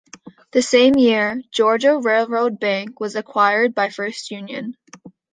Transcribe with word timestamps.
The 0.51 0.63
same 0.63 0.95
year, 0.95 1.43
Georgia 1.51 1.95
Railroad 1.95 2.59
Bank 2.59 2.99
was 2.99 3.15
acquired 3.15 3.75
by 3.75 3.89
First 3.91 4.31
Union. 4.31 4.75